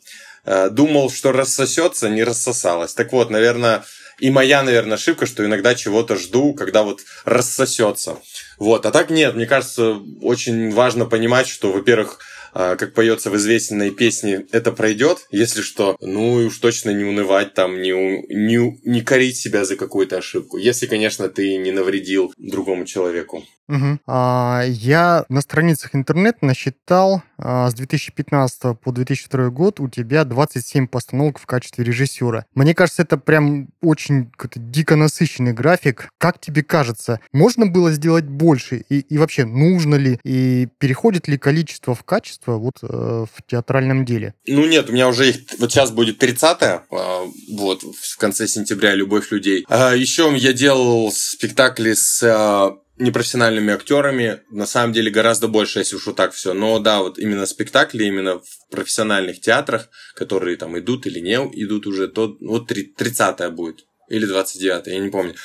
[0.46, 2.94] э, думал, что рассосется, не рассосалось.
[2.94, 3.84] Так вот, наверное,
[4.20, 8.18] и моя, наверное, ошибка, что иногда чего-то жду, когда вот рассосется.
[8.58, 12.20] Вот, а так нет, мне кажется, очень важно понимать, что, во-первых,
[12.54, 17.54] как поется в известной песне, это пройдет, если что, ну и уж точно не унывать
[17.54, 22.86] там, не, не, не корить себя за какую-то ошибку, если, конечно, ты не навредил другому
[22.86, 23.44] человеку.
[23.68, 24.00] Угу.
[24.08, 30.88] А, я на страницах интернета насчитал а, с 2015 по 2002 год у тебя 27
[30.88, 32.46] постановок в качестве режиссера.
[32.56, 36.10] Мне кажется, это прям очень дико насыщенный график.
[36.18, 38.84] Как тебе кажется, можно было сделать больше?
[38.90, 40.20] И, и вообще, нужно ли?
[40.24, 44.34] И переходит ли количество в качество вот э, в театральном деле?
[44.48, 45.38] Ну нет, у меня уже их...
[45.60, 49.66] Вот сейчас будет 30-е, э, вот, в конце сентября «Любовь людей».
[49.68, 55.96] А еще я делал спектакли с э, непрофессиональными актерами, на самом деле гораздо больше, если
[55.96, 56.54] уж вот так все.
[56.54, 61.88] Но да, вот именно спектакли, именно в профессиональных театрах, которые там идут или не идут
[61.88, 63.86] уже, то вот 30 будет.
[64.10, 65.36] Или 29 я не помню.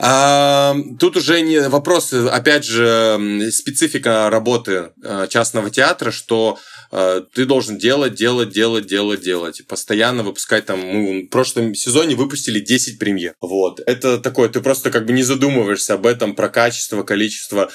[0.00, 6.58] А, тут уже не вопросы, опять же, специфика работы э, частного театра, что
[6.90, 9.66] Э, ты должен делать, делать, делать, делать, делать.
[9.66, 10.80] Постоянно выпускать там...
[10.80, 13.34] Мы в прошлом сезоне выпустили 10 премьер.
[13.40, 13.80] Вот.
[13.86, 17.70] Это такое, ты просто как бы не задумываешься об этом, про качество, количество.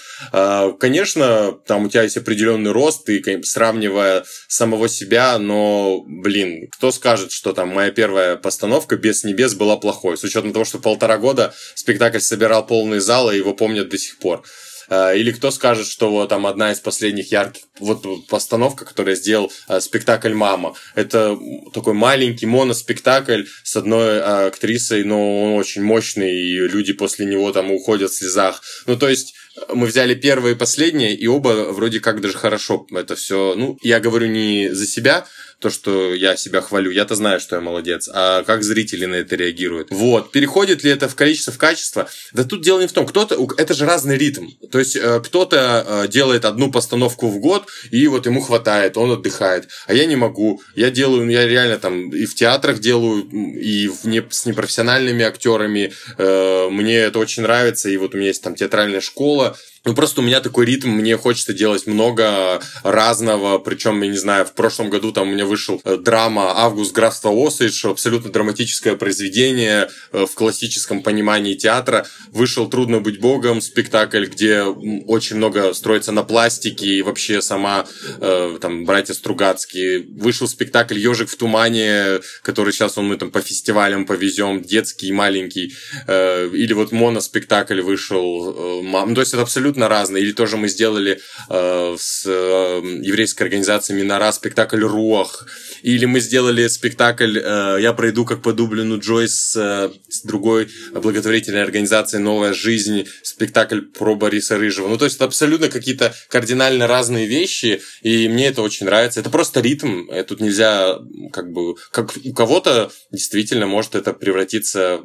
[0.80, 7.32] Конечно, там у тебя есть определенный рост, ты сравнивая самого себя, но, блин, кто скажет,
[7.32, 11.54] что там моя первая постановка «Без небес» была плохой, с учетом того, что полтора года
[11.76, 14.44] спектакль собирал полные залы, его помнят до сих пор.
[14.90, 19.22] Э, или кто скажет, что вот там одна из последних ярких вот постановка, которую я
[19.22, 20.76] сделал, э, спектакль «Мама».
[20.96, 21.38] Это
[21.74, 27.52] такой маленький моноспектакль с одной э, актрисой, но он очень мощный, и люди после него
[27.52, 28.62] там уходят в слезах.
[28.86, 29.34] Ну, то есть
[29.74, 33.56] мы взяли первое и последнее, и оба вроде как даже хорошо это все.
[33.56, 35.26] Ну, я говорю не за себя,
[35.64, 36.92] то, что я себя хвалю.
[36.92, 38.10] Я-то знаю, что я молодец.
[38.14, 39.88] А как зрители на это реагируют?
[39.92, 40.32] Вот.
[40.32, 42.10] Переходит ли это в количество, в качество?
[42.34, 43.06] Да тут дело не в том.
[43.06, 43.48] Кто-то...
[43.58, 44.50] Это же разный ритм.
[44.72, 49.12] То есть э, кто-то э, делает одну постановку в год, и вот ему хватает, он
[49.12, 49.70] отдыхает.
[49.88, 50.62] А я не могу.
[50.76, 55.94] Я делаю, я реально там и в театрах делаю, и в не, с непрофессиональными актерами.
[56.18, 57.88] Э, мне это очень нравится.
[57.88, 61.18] И вот у меня есть там театральная школа, ну, просто у меня такой ритм, мне
[61.18, 65.82] хочется делать много разного, причем, я не знаю, в прошлом году там у меня вышел
[65.84, 72.08] э, драма «Август графства Осейдж», абсолютно драматическое произведение э, в классическом понимании театра.
[72.32, 77.86] Вышел «Трудно быть богом», спектакль, где очень много строится на пластике, и вообще сама,
[78.22, 80.06] э, там, братья Стругацкие.
[80.16, 85.74] Вышел спектакль «Ежик в тумане», который сейчас он мы там по фестивалям повезем, детский, маленький.
[86.08, 88.82] Или вот моноспектакль вышел.
[88.82, 90.24] Ну, то есть это абсолютно абсолютно разные.
[90.24, 91.20] Или тоже мы сделали
[91.50, 95.48] э, с э, еврейской организацией Минора спектакль «Руах».
[95.84, 101.64] Или мы сделали спектакль э, «Я пройду как по Дублину Джойс» э, с другой благотворительной
[101.64, 104.88] организацией «Новая жизнь», спектакль про Бориса Рыжего.
[104.88, 109.20] Ну, то есть это абсолютно какие-то кардинально разные вещи, и мне это очень нравится.
[109.20, 111.00] Это просто ритм, э, тут нельзя
[111.32, 111.76] как бы...
[111.92, 115.04] Как у кого-то действительно может это превратиться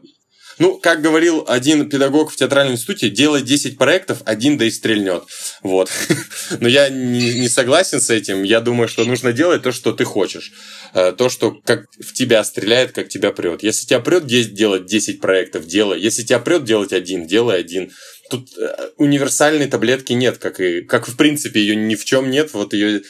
[0.58, 5.24] ну, как говорил один педагог в театральном институте, делай 10 проектов, один да и стрельнет.
[5.62, 5.90] Вот.
[6.60, 8.42] Но я не, не согласен с этим.
[8.42, 10.52] Я думаю, что нужно делать то, что ты хочешь.
[10.94, 13.62] Э, то, что как в тебя стреляет, как тебя прет.
[13.62, 16.00] Если тебя прет делать 10 проектов, делай.
[16.00, 17.92] Если тебя прет делать один, делай один.
[18.30, 22.52] Тут э, универсальной таблетки нет, как и как в принципе ее ни в чем нет.
[22.52, 23.02] Вот ее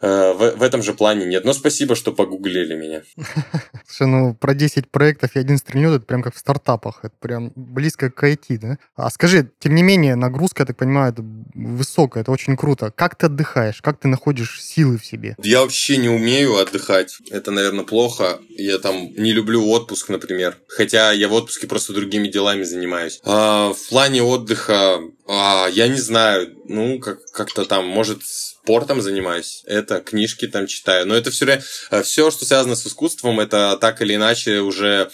[0.00, 1.44] Э, в, в этом же плане нет.
[1.44, 3.02] Но спасибо, что погуглили меня.
[3.86, 7.00] Слушай, ну про 10 проектов и один стрельнет, это прям как в стартапах.
[7.02, 8.78] Это прям близко к IT, да?
[8.96, 11.24] А скажи, тем не менее, нагрузка, я так понимаю, это
[11.54, 12.92] высокая, это очень круто.
[12.94, 13.82] Как ты отдыхаешь?
[13.82, 15.36] Как ты находишь силы в себе?
[15.42, 17.18] Я вообще не умею отдыхать.
[17.30, 18.38] Это, наверное, плохо.
[18.50, 20.58] Я там не люблю отпуск, например.
[20.68, 23.20] Хотя я в отпуске просто другими делами занимаюсь.
[23.24, 28.20] А, в плане отдыха, а, я не знаю, ну, как- как-то там, может,
[28.68, 31.06] спортом занимаюсь, это книжки там читаю.
[31.06, 35.10] Но это все, э, все, что связано с искусством, это так или иначе уже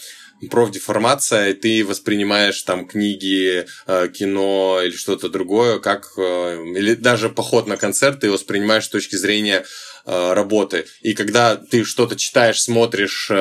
[0.51, 7.29] профдеформация, и ты воспринимаешь там книги, э, кино или что-то другое, как э, или даже
[7.29, 9.63] поход на концерт ты воспринимаешь с точки зрения
[10.05, 10.85] работы.
[11.01, 13.31] И когда ты что-то читаешь, смотришь,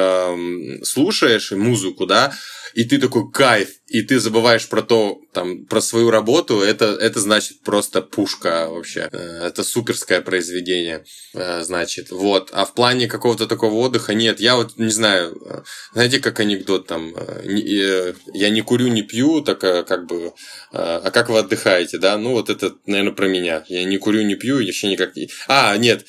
[0.83, 2.33] слушаешь музыку, да,
[2.75, 7.21] и ты такой кайф, и ты забываешь про то, там, про свою работу, это, это
[7.21, 9.09] значит просто пушка вообще.
[9.13, 11.05] Э, это суперское произведение,
[11.35, 12.11] э, значит.
[12.11, 12.51] Вот.
[12.53, 14.41] А в плане какого-то такого отдыха нет.
[14.41, 15.63] Я вот не знаю, э,
[15.93, 20.33] знаете, как анекдот там, я не курю, не пью, так как бы,
[20.73, 22.19] а как вы отдыхаете, да?
[22.19, 23.65] Ну, вот это, наверное, про меня.
[23.69, 25.13] Я не курю, не пью, еще никак...
[25.47, 26.05] А, нет,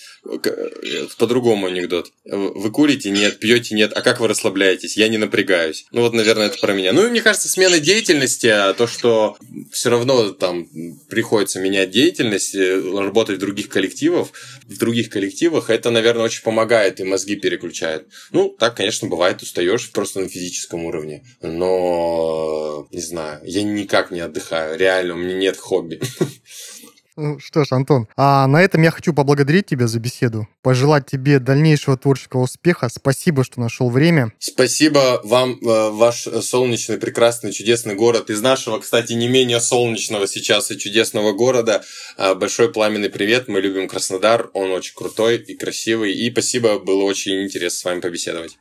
[1.18, 2.12] по-другому анекдот.
[2.24, 3.10] Вы курите?
[3.10, 3.40] Нет.
[3.40, 3.76] Пьете?
[3.76, 3.92] Нет.
[3.96, 4.98] А как вы расслабляетесь?
[4.98, 5.86] Я не напрягаюсь.
[5.92, 6.94] Ну вот, наверное, это про меня.
[6.94, 9.38] Ну и мне кажется, смена деятельности, а то, что
[9.72, 10.68] все равно там
[11.10, 14.30] приходится менять деятельность, э, работать в других коллективах,
[14.68, 18.08] в других коллективах, это, наверное, очень помогает и мозги переключает.
[18.32, 21.26] Ну, так, конечно, бывает, устаешь просто на физическом уровне.
[21.42, 24.78] Но, не знаю, я никак не отдыхаю.
[24.78, 26.00] Реально, у меня нет хобби.
[27.18, 31.40] Ну что ж, Антон, а на этом я хочу поблагодарить тебя за беседу, пожелать тебе
[31.40, 32.90] дальнейшего творческого успеха.
[32.90, 34.34] Спасибо, что нашел время.
[34.38, 38.30] Спасибо вам, э, ваш солнечный, прекрасный, чудесный город.
[38.30, 41.84] Из нашего, кстати, не менее солнечного сейчас и чудесного города.
[42.18, 43.48] Э, большой пламенный привет.
[43.48, 44.50] Мы любим Краснодар.
[44.54, 46.14] Он очень крутой и красивый.
[46.14, 48.58] И спасибо, было очень интересно с вами побеседовать.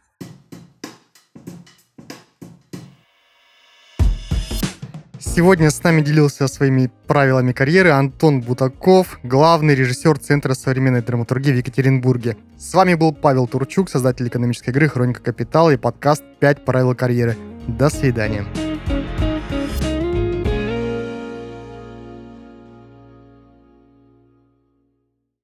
[5.35, 11.57] Сегодня с нами делился своими правилами карьеры Антон Бутаков, главный режиссер Центра современной драматургии в
[11.57, 12.37] Екатеринбурге.
[12.57, 17.37] С вами был Павел Турчук, создатель экономической игры «Хроника Капитала» и подкаст «5 правил карьеры».
[17.67, 18.45] До свидания.